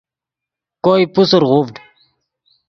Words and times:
کوئے 0.83 1.03
پوسر 1.13 1.41
غوڤڈ 1.49 1.75